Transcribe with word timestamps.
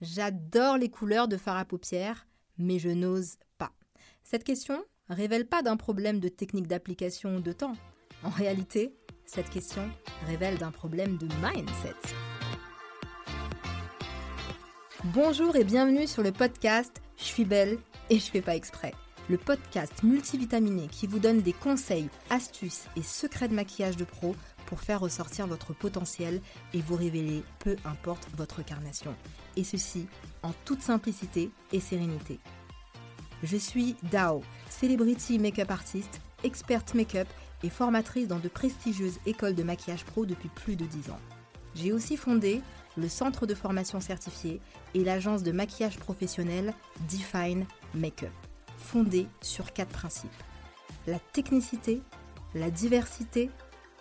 J'adore 0.00 0.78
les 0.78 0.88
couleurs 0.88 1.28
de 1.28 1.36
fard 1.36 1.58
à 1.58 1.66
paupières, 1.66 2.26
mais 2.56 2.78
je 2.78 2.88
n'ose 2.88 3.36
pas. 3.58 3.72
Cette 4.24 4.44
question 4.44 4.82
révèle 5.10 5.46
pas 5.46 5.60
d'un 5.60 5.76
problème 5.76 6.20
de 6.20 6.28
technique 6.28 6.68
d'application 6.68 7.36
ou 7.36 7.40
de 7.40 7.52
temps. 7.52 7.74
En 8.22 8.30
réalité, 8.30 8.94
cette 9.26 9.50
question 9.50 9.90
révèle 10.26 10.56
d'un 10.56 10.70
problème 10.70 11.18
de 11.18 11.26
mindset. 11.42 11.94
Bonjour 15.04 15.54
et 15.56 15.64
bienvenue 15.64 16.06
sur 16.06 16.22
le 16.22 16.32
podcast 16.32 17.02
Je 17.18 17.24
suis 17.24 17.44
belle 17.44 17.78
et 18.08 18.18
je 18.18 18.30
fais 18.30 18.40
pas 18.40 18.56
exprès. 18.56 18.94
Le 19.28 19.36
podcast 19.36 20.02
multivitaminé 20.02 20.88
qui 20.88 21.06
vous 21.06 21.18
donne 21.18 21.42
des 21.42 21.52
conseils, 21.52 22.08
astuces 22.30 22.86
et 22.96 23.02
secrets 23.02 23.48
de 23.48 23.54
maquillage 23.54 23.98
de 23.98 24.04
pro 24.04 24.34
pour 24.70 24.80
faire 24.80 25.00
ressortir 25.00 25.48
votre 25.48 25.74
potentiel 25.74 26.40
et 26.72 26.80
vous 26.80 26.94
révéler 26.94 27.42
peu 27.58 27.76
importe 27.84 28.28
votre 28.38 28.64
carnation. 28.64 29.14
Et 29.56 29.64
ceci 29.64 30.06
en 30.42 30.52
toute 30.64 30.80
simplicité 30.80 31.50
et 31.72 31.80
sérénité. 31.80 32.38
Je 33.42 33.56
suis 33.56 33.96
Dao, 34.10 34.42
celebrity 34.70 35.38
make-up 35.40 35.72
artist, 35.72 36.20
experte 36.44 36.94
make-up 36.94 37.26
et 37.64 37.68
formatrice 37.68 38.28
dans 38.28 38.38
de 38.38 38.48
prestigieuses 38.48 39.18
écoles 39.26 39.56
de 39.56 39.64
maquillage 39.64 40.04
pro 40.04 40.24
depuis 40.24 40.48
plus 40.48 40.76
de 40.76 40.86
10 40.86 41.10
ans. 41.10 41.20
J'ai 41.74 41.92
aussi 41.92 42.16
fondé 42.16 42.62
le 42.96 43.08
centre 43.08 43.46
de 43.46 43.54
formation 43.54 44.00
certifié 44.00 44.60
et 44.94 45.02
l'agence 45.02 45.42
de 45.42 45.52
maquillage 45.52 45.98
professionnel 45.98 46.74
Define 47.10 47.66
Makeup, 47.94 48.30
fondée 48.78 49.26
sur 49.40 49.72
quatre 49.72 49.92
principes. 49.92 50.30
La 51.08 51.18
technicité, 51.18 52.02
la 52.54 52.70
diversité, 52.70 53.50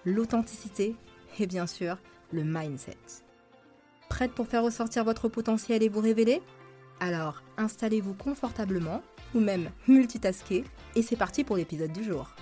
l'authenticité 0.10 0.96
et 1.40 1.48
bien 1.48 1.68
sûr 1.68 1.98
le 2.32 2.44
mindset. 2.44 2.98
Prête 4.10 4.34
pour 4.34 4.48
faire 4.48 4.64
ressortir 4.64 5.04
votre 5.04 5.30
potentiel 5.30 5.84
et 5.84 5.90
vous 5.90 6.02
révéler? 6.02 6.42
Alors 7.00 7.44
installez-vous 7.58 8.16
confortablement 8.16 9.02
ou 9.34 9.40
même 9.40 9.72
multitasker 9.88 10.66
et 10.96 11.02
c'est 11.02 11.16
parti 11.16 11.44
pour 11.44 11.58
l'épisode 11.58 11.94
du 11.94 12.04
jour. 12.04 12.36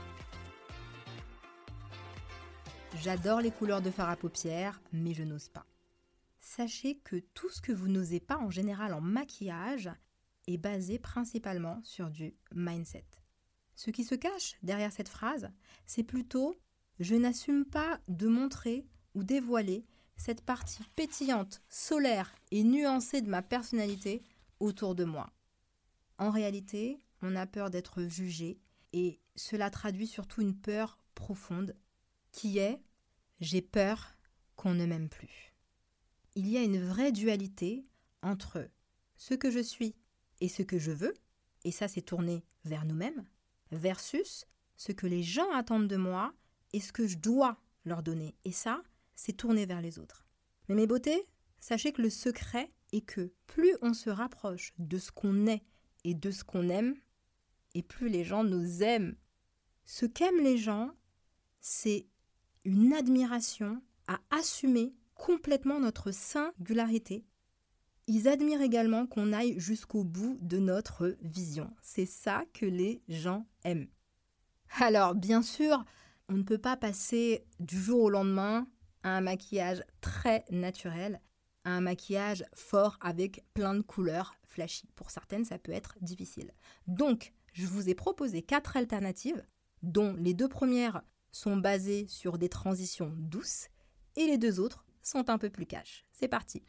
J'adore 3.01 3.41
les 3.41 3.51
couleurs 3.51 3.81
de 3.81 3.91
fard 3.91 4.09
à 4.09 4.15
paupières, 4.15 4.81
mais 4.91 5.13
je 5.13 5.23
n'ose 5.23 5.49
pas. 5.49 5.65
Sachez 6.39 6.97
que 7.03 7.17
tout 7.33 7.49
ce 7.49 7.61
que 7.61 7.71
vous 7.71 7.89
n'osez 7.89 8.19
pas 8.19 8.37
en 8.37 8.49
général 8.49 8.93
en 8.93 9.01
maquillage 9.01 9.91
est 10.47 10.57
basé 10.57 10.97
principalement 10.97 11.79
sur 11.83 12.09
du 12.09 12.33
mindset. 12.55 13.05
Ce 13.75 13.91
qui 13.91 14.03
se 14.03 14.15
cache 14.15 14.55
derrière 14.63 14.91
cette 14.91 15.09
phrase, 15.09 15.51
c'est 15.85 16.03
plutôt 16.03 16.55
je 16.99 17.15
n'assume 17.15 17.65
pas 17.65 17.99
de 18.07 18.27
montrer 18.27 18.85
ou 19.13 19.23
dévoiler 19.23 19.85
cette 20.15 20.41
partie 20.41 20.83
pétillante, 20.95 21.61
solaire 21.69 22.33
et 22.51 22.63
nuancée 22.63 23.21
de 23.21 23.29
ma 23.29 23.41
personnalité 23.41 24.23
autour 24.59 24.95
de 24.95 25.03
moi. 25.03 25.31
En 26.17 26.31
réalité, 26.31 26.99
on 27.21 27.35
a 27.35 27.45
peur 27.45 27.69
d'être 27.69 28.03
jugé 28.03 28.59
et 28.93 29.19
cela 29.35 29.69
traduit 29.69 30.07
surtout 30.07 30.41
une 30.41 30.57
peur 30.57 30.99
profonde 31.13 31.75
qui 32.31 32.57
est 32.57 32.81
j'ai 33.39 33.61
peur 33.61 34.15
qu'on 34.55 34.73
ne 34.73 34.85
m'aime 34.85 35.09
plus. 35.09 35.53
Il 36.35 36.47
y 36.47 36.57
a 36.57 36.63
une 36.63 36.83
vraie 36.83 37.11
dualité 37.11 37.85
entre 38.23 38.67
ce 39.15 39.33
que 39.33 39.51
je 39.51 39.59
suis 39.59 39.95
et 40.41 40.49
ce 40.49 40.63
que 40.63 40.79
je 40.79 40.91
veux, 40.91 41.13
et 41.63 41.71
ça 41.71 41.87
c'est 41.87 42.01
tourné 42.01 42.43
vers 42.65 42.85
nous-mêmes, 42.85 43.25
versus 43.71 44.45
ce 44.75 44.91
que 44.91 45.07
les 45.07 45.23
gens 45.23 45.51
attendent 45.53 45.87
de 45.87 45.97
moi 45.97 46.33
et 46.73 46.79
ce 46.79 46.91
que 46.91 47.07
je 47.07 47.17
dois 47.17 47.57
leur 47.85 48.03
donner. 48.03 48.35
Et 48.45 48.51
ça, 48.51 48.83
c'est 49.15 49.33
tourner 49.33 49.65
vers 49.65 49.81
les 49.81 49.99
autres. 49.99 50.25
Mais 50.67 50.75
mes 50.75 50.87
beautés, 50.87 51.27
sachez 51.59 51.91
que 51.91 52.01
le 52.01 52.09
secret 52.09 52.71
est 52.91 53.01
que 53.01 53.31
plus 53.47 53.75
on 53.81 53.93
se 53.93 54.09
rapproche 54.09 54.73
de 54.77 54.97
ce 54.97 55.11
qu'on 55.11 55.47
est 55.47 55.63
et 56.03 56.13
de 56.13 56.31
ce 56.31 56.43
qu'on 56.43 56.69
aime, 56.69 56.95
et 57.73 57.83
plus 57.83 58.09
les 58.09 58.23
gens 58.23 58.43
nous 58.43 58.83
aiment. 58.83 59.15
Ce 59.85 60.05
qu'aiment 60.05 60.43
les 60.43 60.57
gens, 60.57 60.91
c'est 61.59 62.07
une 62.65 62.93
admiration 62.93 63.81
à 64.07 64.19
assumer 64.29 64.93
complètement 65.15 65.79
notre 65.79 66.11
singularité. 66.11 67.25
Ils 68.07 68.27
admirent 68.27 68.61
également 68.61 69.05
qu'on 69.05 69.33
aille 69.33 69.59
jusqu'au 69.59 70.03
bout 70.03 70.37
de 70.41 70.59
notre 70.59 71.17
vision. 71.21 71.73
C'est 71.81 72.05
ça 72.05 72.45
que 72.53 72.65
les 72.65 73.01
gens 73.09 73.45
aiment. 73.63 73.89
Alors, 74.79 75.15
bien 75.15 75.41
sûr, 75.41 75.83
on 76.29 76.33
ne 76.33 76.43
peut 76.43 76.57
pas 76.57 76.75
passer 76.75 77.45
du 77.59 77.81
jour 77.81 78.03
au 78.03 78.09
lendemain 78.09 78.67
à 79.03 79.11
un 79.11 79.21
maquillage 79.21 79.83
très 80.01 80.43
naturel, 80.49 81.21
à 81.63 81.71
un 81.71 81.81
maquillage 81.81 82.43
fort 82.53 82.97
avec 83.01 83.45
plein 83.53 83.73
de 83.73 83.81
couleurs 83.81 84.35
flashy. 84.43 84.87
Pour 84.95 85.09
certaines, 85.09 85.45
ça 85.45 85.57
peut 85.57 85.71
être 85.71 85.95
difficile. 86.01 86.51
Donc, 86.87 87.33
je 87.53 87.65
vous 87.65 87.89
ai 87.89 87.95
proposé 87.95 88.41
quatre 88.41 88.75
alternatives, 88.75 89.43
dont 89.83 90.15
les 90.17 90.33
deux 90.33 90.49
premières 90.49 91.01
sont 91.31 91.57
basées 91.57 92.07
sur 92.07 92.37
des 92.37 92.49
transitions 92.49 93.13
douces 93.17 93.67
et 94.15 94.25
les 94.25 94.37
deux 94.37 94.59
autres 94.59 94.85
sont 95.01 95.29
un 95.29 95.37
peu 95.37 95.49
plus 95.49 95.65
cash. 95.65 96.05
C'est 96.11 96.27
parti. 96.27 96.63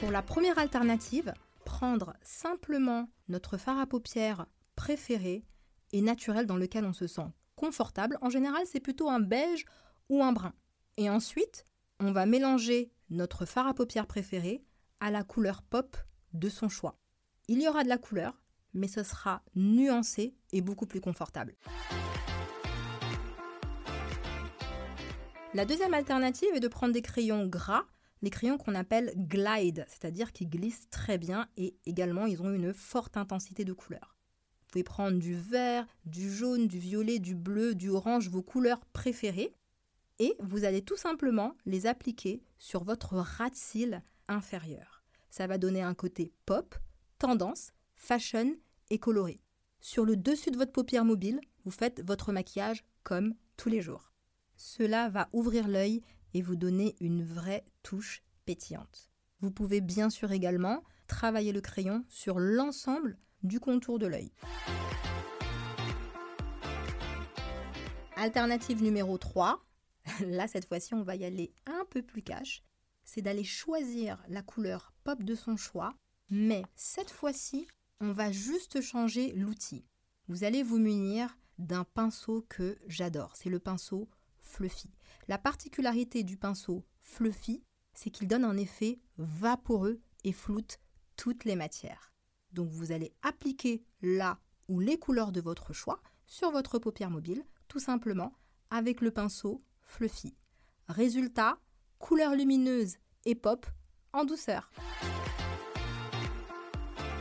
Pour 0.00 0.10
la 0.10 0.22
première 0.22 0.58
alternative, 0.58 1.32
prendre 1.64 2.14
simplement 2.22 3.08
notre 3.28 3.56
fard 3.56 3.78
à 3.78 3.86
paupières 3.86 4.46
préféré 4.74 5.44
et 5.92 6.02
naturel 6.02 6.46
dans 6.46 6.56
lequel 6.56 6.84
on 6.84 6.92
se 6.92 7.06
sent 7.06 7.26
confortable. 7.56 8.18
En 8.22 8.30
général, 8.30 8.62
c'est 8.66 8.80
plutôt 8.80 9.08
un 9.08 9.20
beige 9.20 9.64
ou 10.08 10.22
un 10.22 10.32
brun. 10.32 10.54
Et 10.96 11.10
ensuite, 11.10 11.66
on 12.00 12.12
va 12.12 12.26
mélanger 12.26 12.92
notre 13.10 13.46
fard 13.46 13.66
à 13.66 13.74
paupières 13.74 14.06
préféré 14.06 14.64
à 15.00 15.10
la 15.10 15.24
couleur 15.24 15.62
pop 15.62 15.96
de 16.32 16.48
son 16.48 16.68
choix. 16.68 16.98
Il 17.48 17.62
y 17.62 17.68
aura 17.68 17.82
de 17.82 17.88
la 17.88 17.98
couleur, 17.98 18.42
mais 18.74 18.88
ce 18.88 19.02
sera 19.02 19.42
nuancé 19.54 20.34
et 20.52 20.60
beaucoup 20.60 20.86
plus 20.86 21.00
confortable. 21.00 21.56
La 25.54 25.64
deuxième 25.64 25.94
alternative 25.94 26.50
est 26.54 26.60
de 26.60 26.68
prendre 26.68 26.92
des 26.92 27.00
crayons 27.00 27.46
gras, 27.46 27.84
les 28.20 28.30
crayons 28.30 28.58
qu'on 28.58 28.74
appelle 28.74 29.12
glide, 29.16 29.86
c'est-à-dire 29.88 30.32
qui 30.32 30.46
glissent 30.46 30.90
très 30.90 31.16
bien 31.16 31.48
et 31.56 31.76
également 31.86 32.26
ils 32.26 32.42
ont 32.42 32.52
une 32.52 32.74
forte 32.74 33.16
intensité 33.16 33.64
de 33.64 33.72
couleur. 33.72 34.17
Vous 34.68 34.72
pouvez 34.72 34.84
prendre 34.84 35.18
du 35.18 35.34
vert, 35.34 35.86
du 36.04 36.30
jaune, 36.30 36.68
du 36.68 36.78
violet, 36.78 37.18
du 37.18 37.34
bleu, 37.34 37.74
du 37.74 37.88
orange, 37.88 38.28
vos 38.28 38.42
couleurs 38.42 38.84
préférées. 38.92 39.54
Et 40.18 40.34
vous 40.40 40.64
allez 40.64 40.82
tout 40.82 40.98
simplement 40.98 41.56
les 41.64 41.86
appliquer 41.86 42.42
sur 42.58 42.84
votre 42.84 43.14
ras 43.14 43.48
de 43.48 43.54
cils 43.54 44.02
inférieur. 44.28 45.02
Ça 45.30 45.46
va 45.46 45.56
donner 45.56 45.80
un 45.80 45.94
côté 45.94 46.34
pop, 46.44 46.74
tendance, 47.18 47.72
fashion 47.96 48.56
et 48.90 48.98
coloré. 48.98 49.40
Sur 49.80 50.04
le 50.04 50.16
dessus 50.16 50.50
de 50.50 50.58
votre 50.58 50.72
paupière 50.72 51.06
mobile, 51.06 51.40
vous 51.64 51.70
faites 51.70 52.06
votre 52.06 52.30
maquillage 52.30 52.84
comme 53.04 53.34
tous 53.56 53.70
les 53.70 53.80
jours. 53.80 54.12
Cela 54.58 55.08
va 55.08 55.30
ouvrir 55.32 55.66
l'œil 55.66 56.02
et 56.34 56.42
vous 56.42 56.56
donner 56.56 56.94
une 57.00 57.24
vraie 57.24 57.64
touche 57.82 58.22
pétillante. 58.44 59.08
Vous 59.40 59.50
pouvez 59.50 59.80
bien 59.80 60.10
sûr 60.10 60.30
également 60.30 60.84
travailler 61.06 61.52
le 61.52 61.62
crayon 61.62 62.04
sur 62.10 62.38
l'ensemble 62.38 63.16
du 63.42 63.60
contour 63.60 63.98
de 63.98 64.06
l'œil. 64.06 64.32
Alternative 68.16 68.82
numéro 68.82 69.16
3, 69.16 69.64
là 70.26 70.48
cette 70.48 70.66
fois-ci 70.66 70.94
on 70.94 71.02
va 71.02 71.16
y 71.16 71.24
aller 71.24 71.52
un 71.66 71.84
peu 71.90 72.02
plus 72.02 72.22
cash, 72.22 72.64
c'est 73.04 73.22
d'aller 73.22 73.44
choisir 73.44 74.22
la 74.28 74.42
couleur 74.42 74.92
pop 75.04 75.22
de 75.22 75.34
son 75.34 75.56
choix, 75.56 75.94
mais 76.30 76.62
cette 76.74 77.10
fois-ci 77.10 77.68
on 78.00 78.12
va 78.12 78.32
juste 78.32 78.80
changer 78.80 79.32
l'outil. 79.32 79.84
Vous 80.28 80.44
allez 80.44 80.62
vous 80.62 80.78
munir 80.78 81.36
d'un 81.58 81.84
pinceau 81.84 82.44
que 82.48 82.78
j'adore, 82.86 83.34
c'est 83.36 83.50
le 83.50 83.58
pinceau 83.58 84.08
Fluffy. 84.40 84.90
La 85.28 85.38
particularité 85.38 86.22
du 86.22 86.36
pinceau 86.36 86.84
Fluffy, 87.00 87.62
c'est 87.94 88.10
qu'il 88.10 88.28
donne 88.28 88.44
un 88.44 88.56
effet 88.56 88.98
vaporeux 89.18 90.00
et 90.24 90.32
floute 90.32 90.78
toutes 91.16 91.44
les 91.44 91.56
matières. 91.56 92.12
Donc 92.52 92.70
vous 92.70 92.92
allez 92.92 93.12
appliquer 93.22 93.82
là 94.02 94.38
ou 94.68 94.80
les 94.80 94.98
couleurs 94.98 95.32
de 95.32 95.40
votre 95.40 95.72
choix 95.72 96.00
sur 96.26 96.50
votre 96.50 96.78
paupière 96.78 97.10
mobile, 97.10 97.44
tout 97.68 97.78
simplement 97.78 98.34
avec 98.70 99.00
le 99.00 99.10
pinceau 99.10 99.62
Fluffy. 99.82 100.34
Résultat, 100.88 101.58
couleur 101.98 102.34
lumineuse 102.34 102.96
et 103.24 103.34
pop 103.34 103.66
en 104.12 104.24
douceur. 104.24 104.70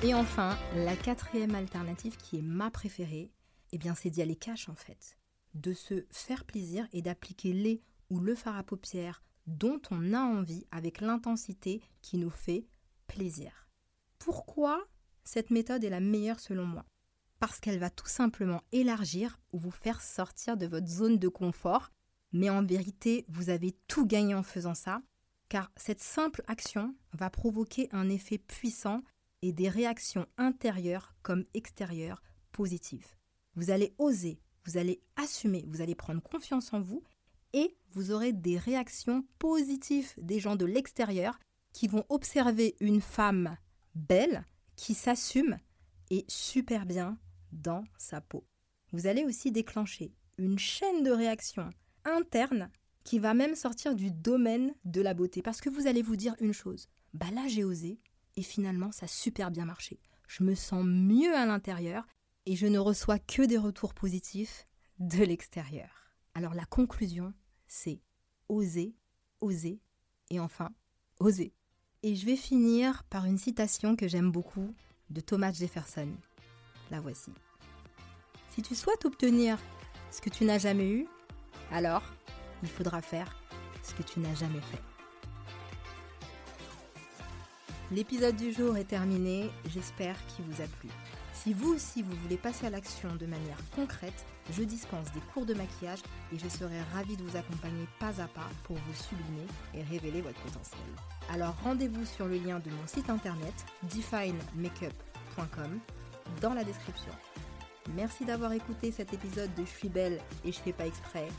Et 0.04 0.14
enfin, 0.14 0.58
la 0.76 0.96
quatrième 0.96 1.56
alternative 1.56 2.18
qui 2.18 2.38
est 2.38 2.42
ma 2.44 2.70
préférée, 2.70 3.32
eh 3.72 3.78
bien 3.78 3.96
c'est 3.96 4.10
d'y 4.10 4.22
aller 4.22 4.36
cash 4.36 4.70
en 4.70 4.76
fait. 4.76 5.18
De 5.54 5.74
se 5.74 6.06
faire 6.12 6.46
plaisir 6.46 6.88
et 6.94 7.02
d'appliquer 7.02 7.52
les 7.54 7.82
ou 8.10 8.20
le 8.20 8.36
fard 8.36 8.58
à 8.58 8.64
paupières 8.64 9.24
dont 9.48 9.82
on 9.92 10.14
a 10.14 10.20
envie 10.20 10.66
avec 10.72 11.02
l'intensité 11.02 11.82
qui 12.02 12.18
nous 12.18 12.30
fait 12.30 12.68
plaisir. 13.08 13.70
Pourquoi 14.20 14.86
cette 15.28 15.52
méthode 15.52 15.84
est 15.84 15.90
la 15.90 16.00
meilleure 16.00 16.40
selon 16.40 16.66
moi 16.66 16.86
parce 17.40 17.60
qu'elle 17.60 17.80
va 17.80 17.90
tout 17.90 18.08
simplement 18.08 18.64
élargir 18.72 19.40
ou 19.54 19.60
vous 19.60 19.72
faire 19.72 20.02
sortir 20.02 20.58
de 20.58 20.66
votre 20.66 20.88
zone 20.88 21.18
de 21.20 21.28
confort. 21.28 21.92
Mais 22.34 22.50
en 22.50 22.66
vérité, 22.66 23.26
vous 23.30 23.50
avez 23.50 23.76
tout 23.88 24.06
gagné 24.06 24.34
en 24.34 24.44
faisant 24.44 24.74
ça. 24.74 25.02
car 25.50 25.72
cette 25.78 26.02
simple 26.02 26.44
action 26.48 26.94
va 27.14 27.30
provoquer 27.30 27.88
un 27.94 28.10
effet 28.10 28.38
puissant 28.38 29.02
et 29.42 29.54
des 29.54 29.70
réactions 29.70 30.28
intérieures 30.38 31.16
comme 31.22 31.46
extérieures 31.54 32.22
positives. 32.52 33.16
Vous 33.56 33.70
allez 33.70 33.94
oser, 33.98 34.42
vous 34.66 34.78
allez 34.78 35.02
assumer, 35.16 35.64
vous 35.68 35.80
allez 35.80 35.96
prendre 35.96 36.22
confiance 36.22 36.74
en 36.74 36.82
vous 36.82 37.02
et 37.54 37.78
vous 37.92 38.12
aurez 38.12 38.34
des 38.34 38.58
réactions 38.58 39.26
positives 39.40 40.14
des 40.18 40.40
gens 40.40 40.58
de 40.58 40.66
l'extérieur 40.66 41.40
qui 41.72 41.88
vont 41.88 42.06
observer 42.10 42.76
une 42.82 43.00
femme 43.00 43.56
belle 43.96 44.46
qui 44.78 44.94
s'assume 44.94 45.58
et 46.10 46.24
super 46.30 46.86
bien 46.86 47.18
dans 47.52 47.84
sa 47.98 48.22
peau. 48.22 48.48
Vous 48.94 49.08
allez 49.08 49.26
aussi 49.26 49.52
déclencher 49.52 50.14
une 50.38 50.58
chaîne 50.58 51.04
de 51.04 51.12
réactions 51.12 51.70
interne 52.06 52.72
qui 53.04 53.20
va 53.20 53.34
même 53.34 53.56
sortir 53.56 53.96
du 53.96 54.12
domaine 54.12 54.74
de 54.86 55.02
la 55.02 55.14
beauté 55.14 55.42
parce 55.42 55.60
que 55.60 55.70
vous 55.70 55.88
allez 55.88 56.02
vous 56.02 56.16
dire 56.16 56.36
une 56.40 56.54
chose. 56.54 56.88
Bah 57.14 57.32
là 57.34 57.48
j'ai 57.48 57.64
osé 57.64 58.00
et 58.38 58.44
finalement 58.44 58.92
ça 58.92 59.06
a 59.06 59.10
super 59.10 59.52
bien 59.52 59.66
marché. 59.66 60.00
Je 60.28 60.44
me 60.44 60.56
sens 60.56 60.86
mieux 60.86 61.36
à 61.36 61.46
l'intérieur 61.46 62.08
et 62.46 62.56
je 62.56 62.68
ne 62.68 62.80
reçois 62.80 63.20
que 63.20 63.42
des 63.42 63.58
retours 63.58 63.94
positifs 63.94 64.68
de 65.00 65.24
l'extérieur. 65.24 66.14
Alors 66.34 66.54
la 66.54 66.66
conclusion, 66.66 67.34
c'est 67.68 68.02
oser, 68.48 68.96
oser 69.42 69.82
et 70.30 70.40
enfin 70.40 70.70
oser. 71.20 71.57
Et 72.04 72.16
je 72.16 72.26
vais 72.26 72.36
finir 72.36 73.04
par 73.06 73.26
une 73.26 73.40
citation 73.40 73.96
que 73.96 74.08
j'aime 74.08 74.32
beaucoup 74.32 74.74
de 75.10 75.20
Thomas 75.20 75.52
Jefferson. 75.52 76.10
La 76.92 77.00
voici. 77.00 77.32
Si 78.52 78.62
tu 78.62 78.76
souhaites 78.76 79.06
obtenir 79.06 79.58
ce 80.12 80.22
que 80.22 80.30
tu 80.30 80.46
n'as 80.46 80.60
jamais 80.60 80.90
eu, 80.90 81.08
alors 81.72 82.04
il 82.62 82.70
faudra 82.70 83.02
faire 83.02 83.36
ce 83.84 83.94
que 83.94 84.04
tu 84.04 84.20
n'as 84.20 84.36
jamais 84.36 84.62
fait. 84.62 84.97
L'épisode 87.90 88.36
du 88.36 88.52
jour 88.52 88.76
est 88.76 88.90
terminé, 88.90 89.50
j'espère 89.70 90.18
qu'il 90.28 90.44
vous 90.44 90.62
a 90.62 90.68
plu. 90.68 90.90
Si 91.32 91.54
vous 91.54 91.74
aussi 91.74 92.04
vous 92.04 92.18
voulez 92.24 92.36
passer 92.36 92.66
à 92.66 92.70
l'action 92.70 93.16
de 93.16 93.26
manière 93.26 93.60
concrète, 93.74 94.26
je 94.52 94.64
dispense 94.64 95.10
des 95.14 95.22
cours 95.34 95.46
de 95.46 95.54
maquillage 95.54 96.02
et 96.34 96.38
je 96.38 96.50
serai 96.50 96.82
ravie 96.94 97.16
de 97.16 97.24
vous 97.24 97.38
accompagner 97.38 97.88
pas 97.98 98.22
à 98.22 98.28
pas 98.28 98.50
pour 98.66 98.76
vous 98.76 98.94
sublimer 98.94 99.48
et 99.74 99.84
révéler 99.84 100.20
votre 100.20 100.40
potentiel. 100.42 100.82
Alors 101.32 101.56
rendez-vous 101.64 102.06
sur 102.06 102.26
le 102.26 102.36
lien 102.36 102.60
de 102.60 102.70
mon 102.70 102.88
site 102.88 103.10
internet 103.10 103.54
definemakeup.com 103.84 105.80
dans 106.42 106.54
la 106.54 106.66
description. 106.66 107.14
Merci 107.96 108.26
d'avoir 108.26 108.52
écouté 108.52 108.92
cet 108.92 109.14
épisode 109.14 109.54
de 109.56 109.64
Je 109.64 109.70
suis 109.70 109.90
belle 109.90 110.20
et 110.44 110.52
je 110.52 110.60
fais 110.60 110.74
pas 110.74 110.88
exprès. 110.88 111.30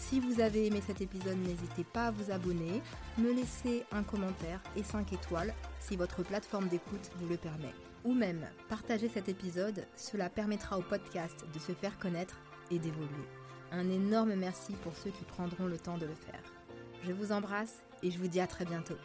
Si 0.00 0.20
vous 0.20 0.40
avez 0.40 0.66
aimé 0.66 0.80
cet 0.86 1.00
épisode, 1.00 1.38
n'hésitez 1.38 1.84
pas 1.84 2.06
à 2.06 2.10
vous 2.10 2.30
abonner, 2.30 2.80
me 3.18 3.32
laisser 3.32 3.84
un 3.90 4.02
commentaire 4.02 4.60
et 4.76 4.82
5 4.82 5.12
étoiles 5.12 5.52
si 5.80 5.96
votre 5.96 6.22
plateforme 6.22 6.68
d'écoute 6.68 7.10
vous 7.16 7.28
le 7.28 7.36
permet. 7.36 7.74
Ou 8.04 8.14
même 8.14 8.46
partager 8.68 9.08
cet 9.08 9.28
épisode, 9.28 9.84
cela 9.96 10.30
permettra 10.30 10.78
au 10.78 10.82
podcast 10.82 11.44
de 11.52 11.58
se 11.58 11.72
faire 11.72 11.98
connaître 11.98 12.38
et 12.70 12.78
d'évoluer. 12.78 13.26
Un 13.72 13.90
énorme 13.90 14.34
merci 14.36 14.74
pour 14.84 14.94
ceux 14.96 15.10
qui 15.10 15.24
prendront 15.24 15.66
le 15.66 15.78
temps 15.78 15.98
de 15.98 16.06
le 16.06 16.14
faire. 16.14 16.42
Je 17.04 17.12
vous 17.12 17.32
embrasse 17.32 17.82
et 18.02 18.10
je 18.10 18.18
vous 18.18 18.28
dis 18.28 18.40
à 18.40 18.46
très 18.46 18.64
bientôt. 18.64 18.96